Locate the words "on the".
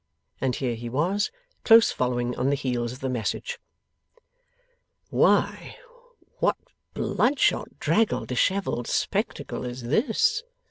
2.35-2.55